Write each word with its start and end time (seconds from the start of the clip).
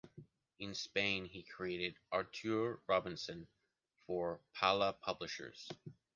In 0.57 0.73
Spain, 0.73 1.25
he 1.25 1.43
creates 1.43 1.99
“Artur 2.11 2.81
Robinson” 2.87 3.47
for 4.07 4.41
Pala 4.55 4.93
Publishers. 4.93 5.69